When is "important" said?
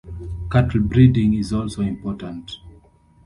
1.83-2.57